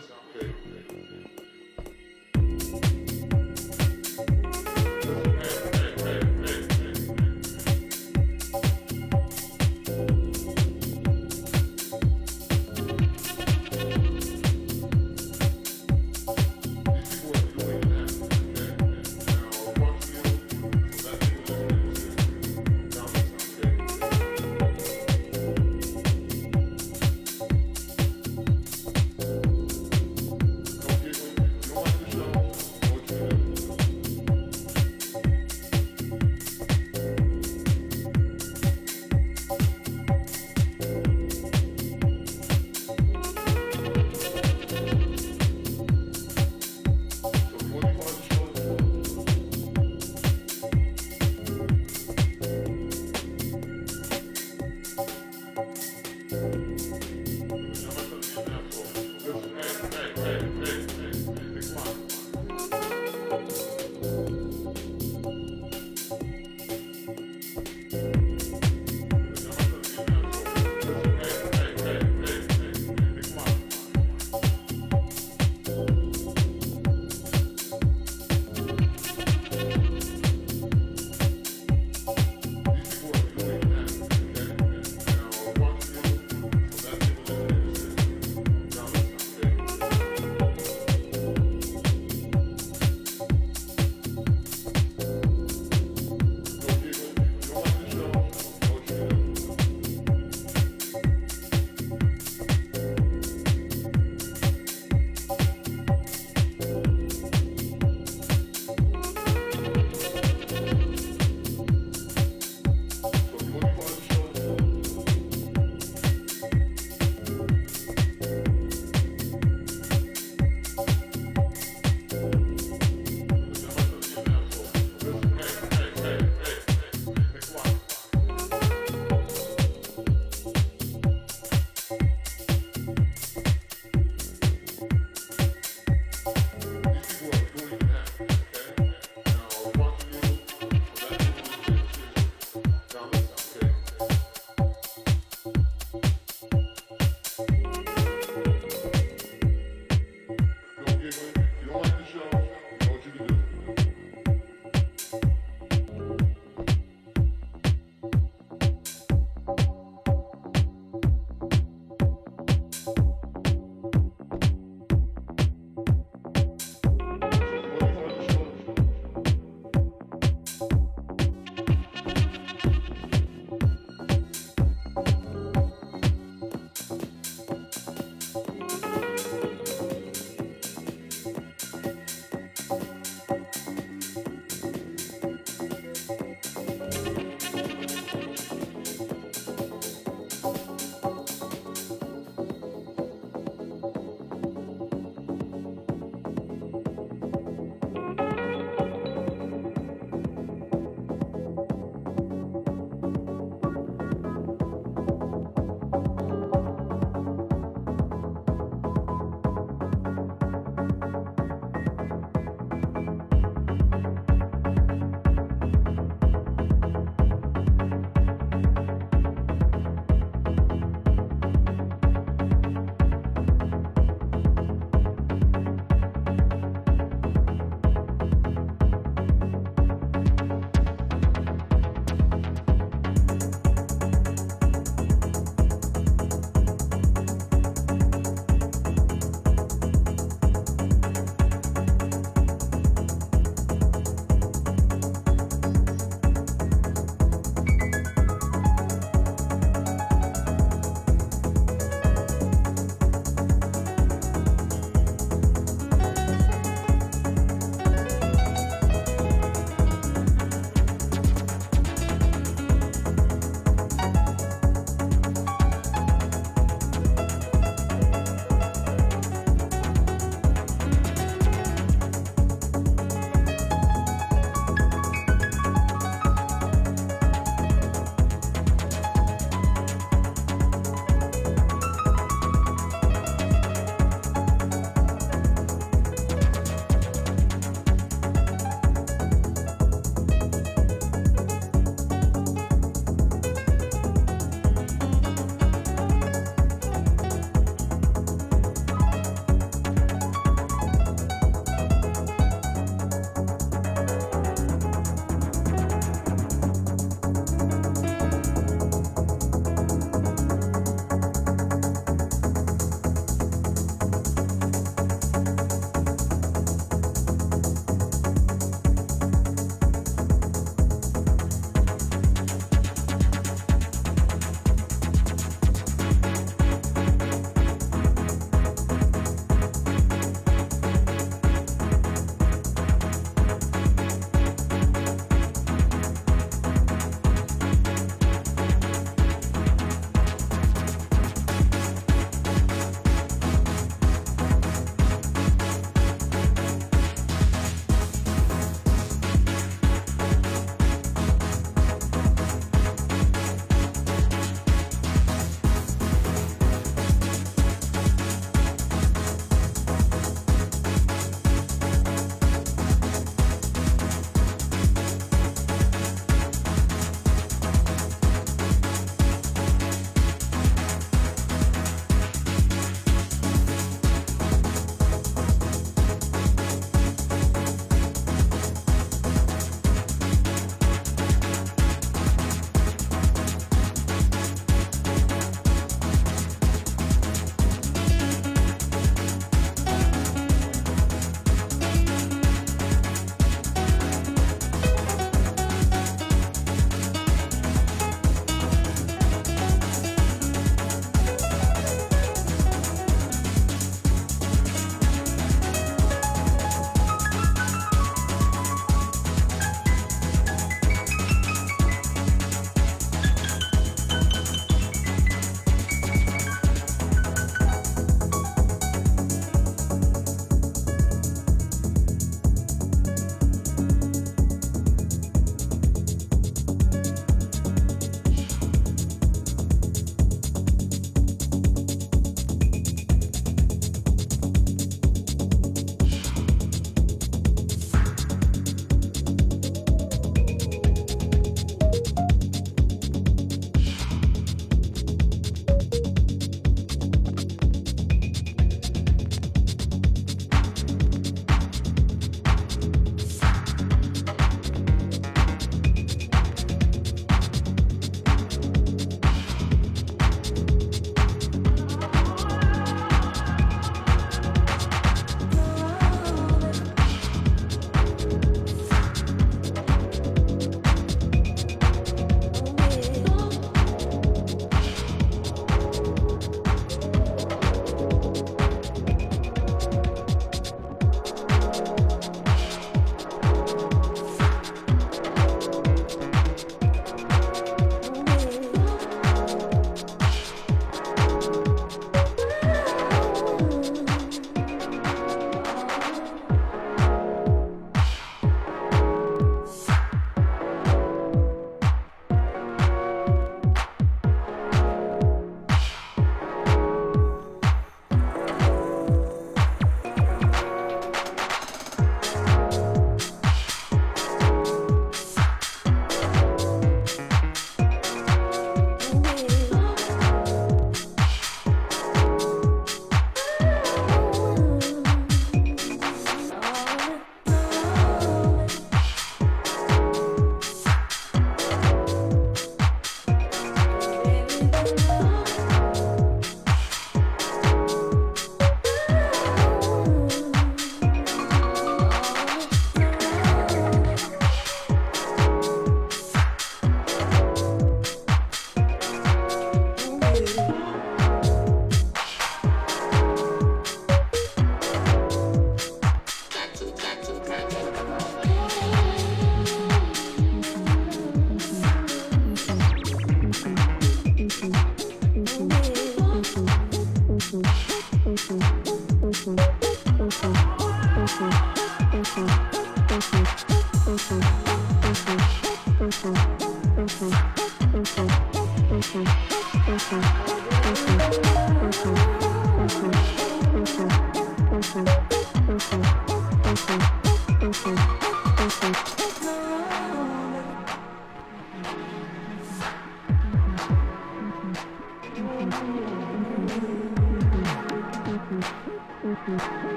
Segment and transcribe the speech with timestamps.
[0.00, 0.16] 行。
[0.32, 0.79] 对对对。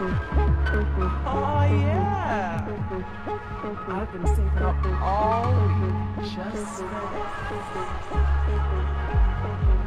[0.00, 0.04] Oh
[1.68, 2.62] yeah.
[3.88, 5.50] I've been saving up all
[5.82, 6.86] week just for
[9.66, 9.77] We're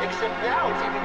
[0.00, 0.99] except now it's even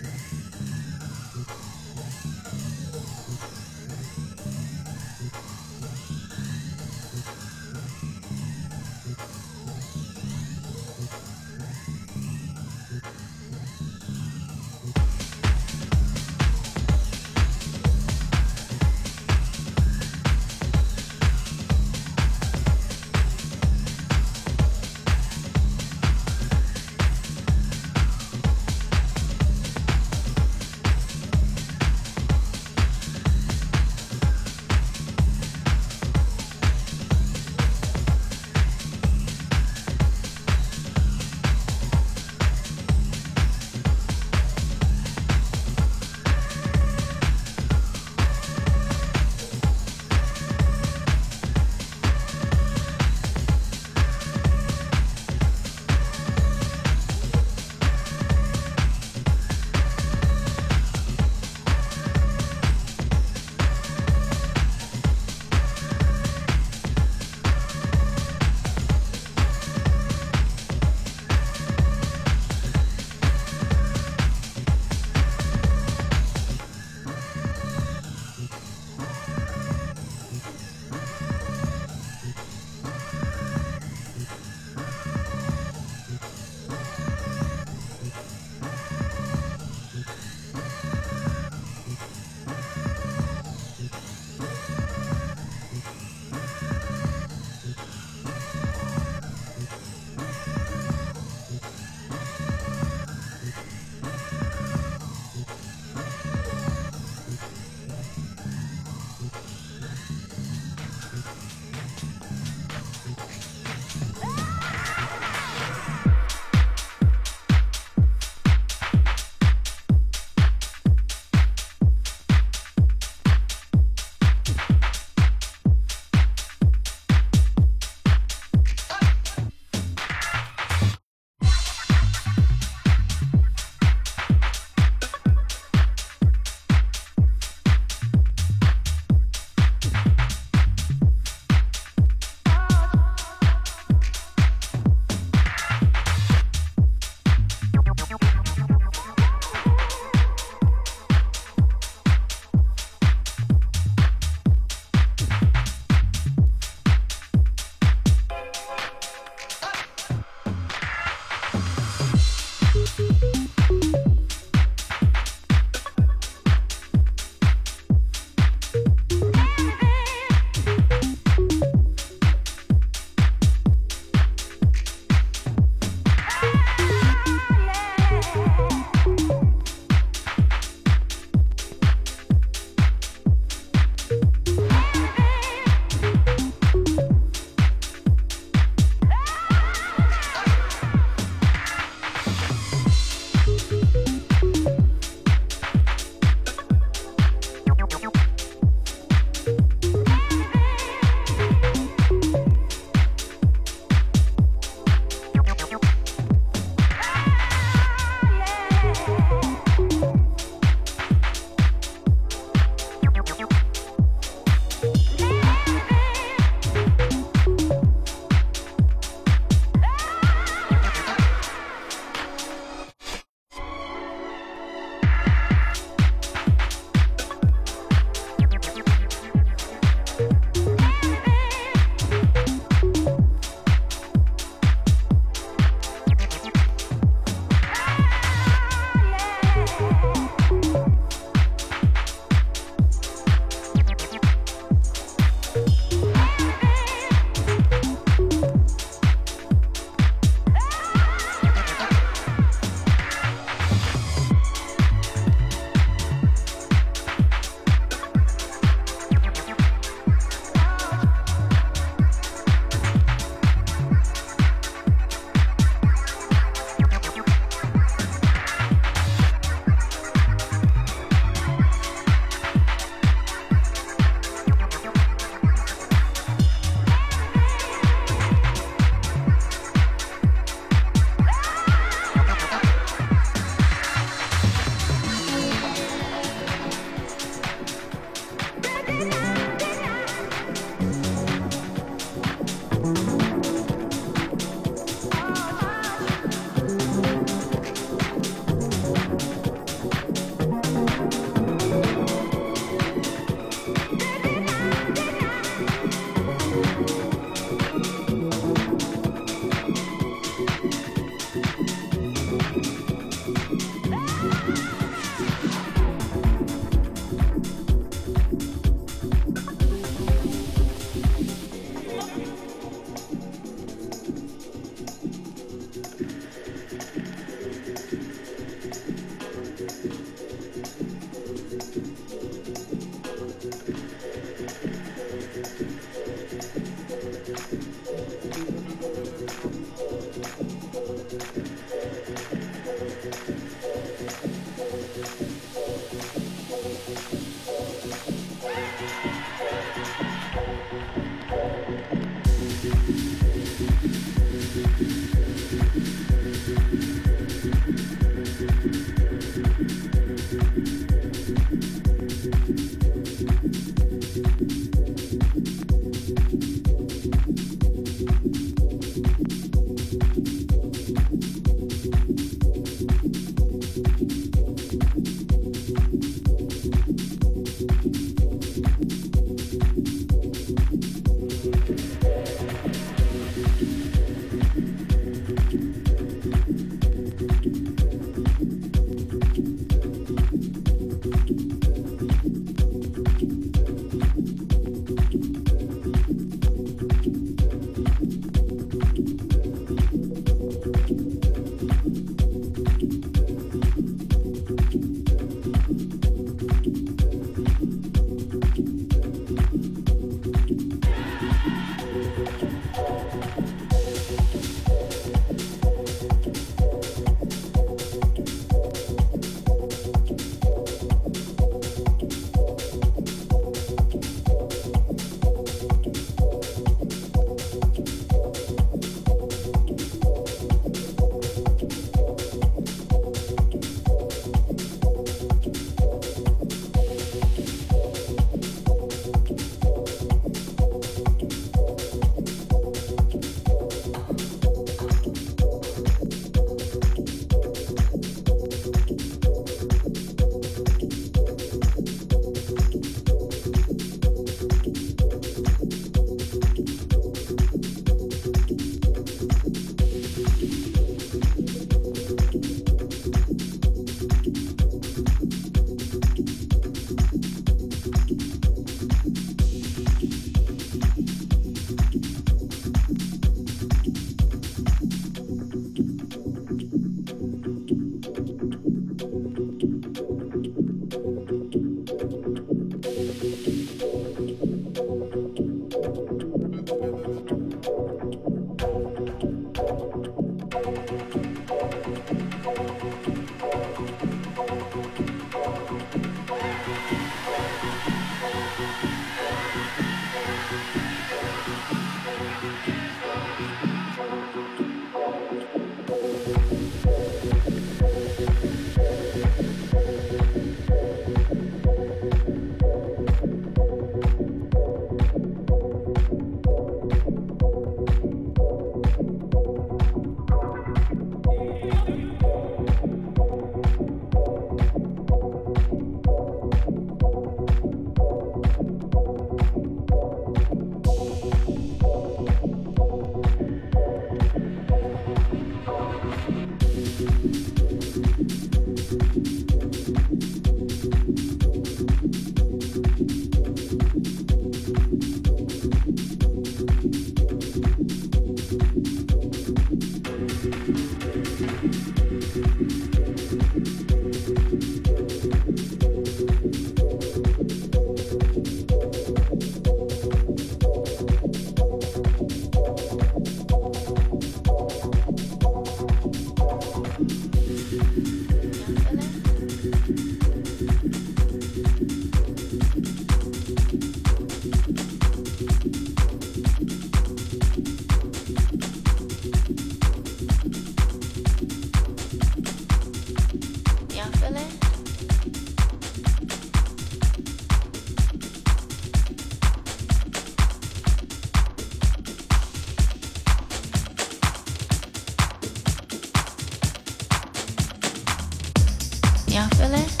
[599.31, 600.00] Y'all feel it?